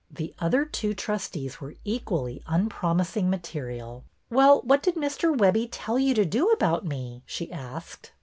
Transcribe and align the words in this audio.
The 0.09 0.33
other 0.39 0.65
two 0.65 0.95
trustees 0.95 1.61
were 1.61 1.75
equally 1.83 2.41
unpromising 2.47 3.29
material." 3.29 4.03
Well, 4.31 4.61
what 4.63 4.81
did 4.81 4.95
Mr. 4.95 5.37
Webbie 5.37 5.67
tell 5.69 5.99
you 5.99 6.15
to 6.15 6.25
do 6.25 6.49
about 6.49 6.83
me?" 6.83 7.21
she 7.27 7.51
asked. 7.51 8.11